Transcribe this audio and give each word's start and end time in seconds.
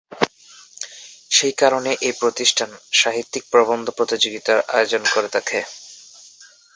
সেই 1.31 1.53
কারণে 1.53 1.91
এই 2.01 2.13
প্রতিষ্ঠান 2.21 2.69
‘সাহিত্যিক 2.93 3.43
প্রবন্ধ 3.51 3.85
প্রতিযোগিতা’র 3.97 4.59
আয়োজন 4.69 5.03
করে 5.13 5.29
থাকে। 5.35 5.59